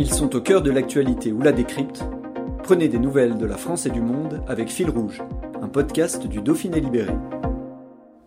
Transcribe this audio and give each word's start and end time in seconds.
Ils 0.00 0.14
sont 0.14 0.36
au 0.36 0.40
cœur 0.40 0.62
de 0.62 0.70
l'actualité 0.70 1.32
ou 1.32 1.42
la 1.42 1.50
décrypte. 1.50 2.04
Prenez 2.62 2.86
des 2.86 3.00
nouvelles 3.00 3.36
de 3.36 3.44
la 3.44 3.56
France 3.56 3.84
et 3.84 3.90
du 3.90 4.00
monde 4.00 4.44
avec 4.46 4.68
Fil 4.68 4.90
Rouge, 4.90 5.20
un 5.60 5.66
podcast 5.66 6.24
du 6.28 6.40
Dauphiné 6.40 6.78
Libéré. 6.78 7.12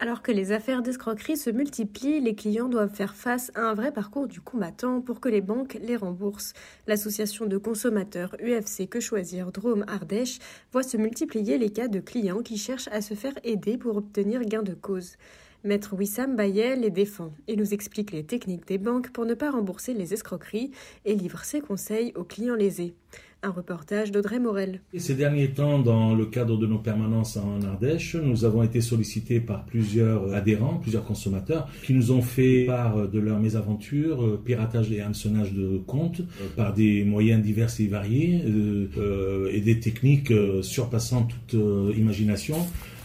Alors 0.00 0.22
que 0.22 0.32
les 0.32 0.52
affaires 0.52 0.80
d'escroquerie 0.80 1.36
se 1.36 1.50
multiplient, 1.50 2.20
les 2.20 2.34
clients 2.34 2.70
doivent 2.70 2.94
faire 2.94 3.14
face 3.14 3.52
à 3.54 3.68
un 3.68 3.74
vrai 3.74 3.92
parcours 3.92 4.28
du 4.28 4.40
combattant 4.40 5.02
pour 5.02 5.20
que 5.20 5.28
les 5.28 5.42
banques 5.42 5.76
les 5.82 5.96
remboursent. 5.96 6.54
L'association 6.86 7.44
de 7.44 7.58
consommateurs 7.58 8.34
UFC 8.40 8.88
Que 8.88 9.00
Choisir 9.00 9.52
Drôme 9.52 9.84
Ardèche 9.88 10.38
voit 10.72 10.82
se 10.82 10.96
multiplier 10.96 11.58
les 11.58 11.68
cas 11.68 11.88
de 11.88 12.00
clients 12.00 12.40
qui 12.40 12.56
cherchent 12.56 12.88
à 12.92 13.02
se 13.02 13.12
faire 13.12 13.34
aider 13.44 13.76
pour 13.76 13.98
obtenir 13.98 14.40
gain 14.40 14.62
de 14.62 14.72
cause. 14.72 15.18
Maître 15.64 15.94
Wissam 15.94 16.36
Bayel 16.36 16.82
les 16.82 16.90
défend 16.90 17.32
et 17.48 17.56
nous 17.56 17.74
explique 17.74 18.12
les 18.12 18.22
techniques 18.22 18.68
des 18.68 18.78
banques 18.78 19.10
pour 19.10 19.26
ne 19.26 19.34
pas 19.34 19.50
rembourser 19.50 19.92
les 19.92 20.14
escroqueries 20.14 20.70
et 21.04 21.16
livre 21.16 21.42
ses 21.42 21.60
conseils 21.60 22.12
aux 22.14 22.22
clients 22.22 22.54
lésés. 22.54 22.94
Un 23.42 23.50
reportage 23.50 24.10
d'Audrey 24.10 24.38
Morel. 24.40 24.80
Ces 24.96 25.14
derniers 25.14 25.50
temps, 25.50 25.78
dans 25.78 26.14
le 26.14 26.26
cadre 26.26 26.56
de 26.58 26.66
nos 26.66 26.78
permanences 26.78 27.36
en 27.36 27.62
Ardèche, 27.62 28.16
nous 28.16 28.44
avons 28.44 28.64
été 28.64 28.80
sollicités 28.80 29.40
par 29.40 29.64
plusieurs 29.64 30.32
adhérents, 30.32 30.78
plusieurs 30.78 31.04
consommateurs, 31.04 31.68
qui 31.84 31.94
nous 31.94 32.10
ont 32.10 32.22
fait 32.22 32.64
part 32.66 33.08
de 33.08 33.18
leurs 33.20 33.38
mésaventures, 33.38 34.24
euh, 34.24 34.42
piratage 34.44 34.90
et 34.90 35.00
hameçonnage 35.00 35.52
de 35.52 35.78
comptes, 35.78 36.20
euh, 36.20 36.48
par 36.56 36.74
des 36.74 37.04
moyens 37.04 37.40
divers 37.40 37.70
et 37.78 37.86
variés, 37.86 38.42
euh, 38.44 39.50
et 39.52 39.60
des 39.60 39.78
techniques 39.78 40.32
surpassant 40.62 41.28
toute 41.28 41.60
imagination 41.96 42.56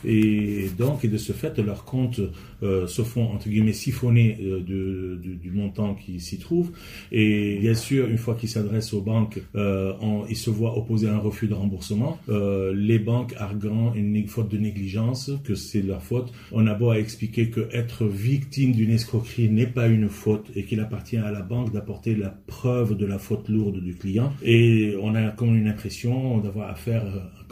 et 0.06 0.70
donc 0.78 1.04
et 1.06 1.08
de 1.08 1.18
ce 1.18 1.34
fait 1.34 1.58
leurs 1.60 1.86
comptes 1.86 2.22
euh, 2.62 2.88
se 2.88 3.02
font 3.02 3.26
entre 3.32 3.50
guillemets 3.50 3.74
siphonner 3.74 4.38
euh, 4.42 4.60
de, 4.60 5.20
du 5.36 5.52
montant 5.52 5.96
qui 5.96 6.20
s'y 6.20 6.38
trouve. 6.38 6.72
Et 7.12 7.58
bien 7.60 7.74
sûr 7.74 8.08
une 8.08 8.18
fois 8.18 8.36
qu'ils 8.36 8.50
s'adressent 8.50 8.94
aux 8.94 9.02
banques 9.02 9.42
euh, 9.56 9.94
ils 10.30 10.38
se 10.38 10.50
voient 10.50 10.78
opposer 10.78 11.08
un 11.08 11.18
refus 11.18 11.48
de 11.48 11.54
remboursement. 11.54 12.20
Euh, 12.30 12.74
les 12.76 13.00
banques 13.00 13.34
arguant 13.38 13.94
une 13.94 14.28
faute 14.28 14.50
de 14.50 14.58
négligence 14.58 15.32
que 15.44 15.56
c'est 15.56 15.82
leur 15.82 16.02
faute. 16.02 16.32
On 16.52 16.68
a 16.68 16.74
beau 16.74 16.90
à 16.90 17.00
expliquer 17.00 17.50
que 17.50 17.68
être 17.72 18.06
victime 18.06 18.72
d'une 18.72 18.92
escroquerie 18.92 19.50
n'est 19.50 19.68
pas 19.68 19.88
une 19.88 20.10
faute 20.10 20.48
et 20.56 20.64
qu'il 20.64 20.80
appartient 20.80 21.18
à 21.18 21.32
la 21.32 21.42
banque 21.42 21.72
d'apporter 21.72 22.16
la 22.16 22.30
preuve 22.30 22.96
de 22.98 23.06
la 23.06 23.20
faute 23.20 23.50
lourde 23.50 23.80
du 23.80 23.96
client. 23.96 24.34
Et 24.44 24.96
on 25.02 25.16
a 25.16 25.30
comme 25.30 25.56
une 25.56 25.68
impression 25.68 26.40
d'avoir 26.40 26.70
affaire 26.70 27.04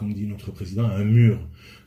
comme 0.01 0.13
dit 0.13 0.25
notre 0.25 0.51
président 0.51 0.85
un 0.85 1.03
mur 1.03 1.37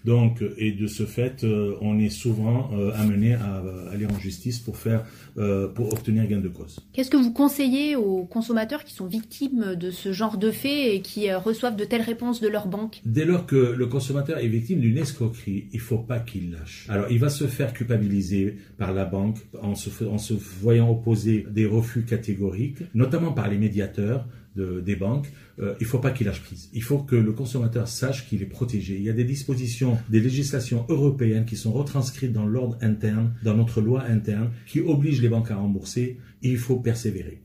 donc, 0.04 0.44
et 0.58 0.72
de 0.72 0.86
ce 0.86 1.06
fait, 1.06 1.44
euh, 1.44 1.76
on 1.80 1.98
est 1.98 2.10
souvent 2.10 2.70
euh, 2.74 2.92
amené 2.94 3.34
à, 3.34 3.62
aller 3.90 4.06
en 4.06 4.18
justice 4.18 4.58
pour 4.58 4.76
faire, 4.76 5.04
euh, 5.38 5.66
pour 5.66 5.92
obtenir 5.92 6.26
gain 6.26 6.40
de 6.40 6.48
cause. 6.48 6.78
Qu'est-ce 6.92 7.10
que 7.10 7.16
vous 7.16 7.32
conseillez 7.32 7.96
aux 7.96 8.24
consommateurs 8.24 8.84
qui 8.84 8.92
sont 8.92 9.06
victimes 9.06 9.74
de 9.76 9.90
ce 9.90 10.12
genre 10.12 10.36
de 10.36 10.50
faits 10.50 10.94
et 10.94 11.00
qui 11.00 11.32
reçoivent 11.32 11.76
de 11.76 11.84
telles 11.84 12.02
réponses 12.02 12.42
de 12.42 12.48
leur 12.48 12.66
banque? 12.66 13.00
Dès 13.06 13.24
lors 13.24 13.46
que 13.46 13.56
le 13.56 13.86
consommateur 13.86 14.38
est 14.38 14.48
victime 14.48 14.80
d'une 14.80 14.98
escroquerie, 14.98 15.68
il 15.72 15.80
faut 15.80 15.98
pas 15.98 16.18
qu'il 16.18 16.52
lâche. 16.52 16.86
Alors, 16.90 17.06
il 17.10 17.18
va 17.18 17.30
se 17.30 17.46
faire 17.46 17.72
culpabiliser 17.72 18.56
par 18.76 18.92
la 18.92 19.06
banque 19.06 19.38
en 19.62 19.74
se, 19.74 20.04
en 20.04 20.18
se 20.18 20.34
voyant 20.34 20.90
opposer 20.90 21.46
des 21.50 21.64
refus 21.64 22.02
catégoriques, 22.02 22.82
notamment 22.94 23.32
par 23.32 23.48
les 23.48 23.56
médiateurs 23.56 24.26
de, 24.56 24.80
des 24.80 24.96
banques, 24.96 25.30
euh, 25.58 25.74
il 25.80 25.84
ne 25.84 25.88
faut 25.88 25.98
pas 25.98 26.10
qu'il 26.10 26.26
lâche 26.26 26.42
prise. 26.42 26.70
Il 26.72 26.82
faut 26.82 26.98
que 26.98 27.16
le 27.16 27.32
consommateur 27.32 27.88
sache 27.88 28.28
qu'il 28.28 28.42
est 28.42 28.46
protégé. 28.46 28.96
Il 28.96 29.02
y 29.02 29.10
a 29.10 29.12
des 29.12 29.24
dispositions, 29.24 29.98
des 30.08 30.20
législations 30.20 30.86
européennes 30.88 31.44
qui 31.44 31.56
sont 31.56 31.72
retranscrites 31.72 32.32
dans 32.32 32.46
l'ordre 32.46 32.76
interne, 32.80 33.34
dans 33.42 33.54
notre 33.54 33.80
loi 33.80 34.02
interne, 34.04 34.50
qui 34.66 34.80
obligent 34.80 35.22
les 35.22 35.28
banques 35.28 35.50
à 35.50 35.56
rembourser. 35.56 36.18
Il 36.42 36.58
faut 36.58 36.76
persévérer. 36.76 37.40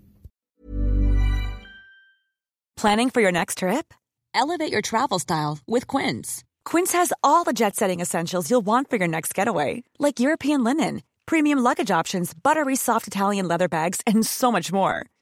Planning 2.75 3.09
for 3.09 3.21
your 3.21 3.31
next 3.31 3.57
trip? 3.57 3.93
Elevate 4.33 4.71
your 4.71 4.81
travel 4.81 5.19
style 5.19 5.59
with 5.67 5.85
Quince. 5.85 6.43
Quince 6.63 6.93
has 6.93 7.11
all 7.23 7.43
the 7.43 7.51
jet-setting 7.51 7.99
essentials 7.99 8.49
you'll 8.49 8.65
want 8.65 8.89
for 8.89 8.95
your 8.97 9.07
next 9.07 9.33
getaway, 9.33 9.83
like 9.99 10.19
European 10.19 10.63
linen, 10.63 11.01
premium 11.25 11.59
luggage 11.59 11.91
options, 11.91 12.33
buttery 12.33 12.77
soft 12.77 13.07
Italian 13.07 13.47
leather 13.47 13.67
bags, 13.67 14.01
and 14.07 14.25
so 14.25 14.49
much 14.49 14.71
more. 14.71 15.05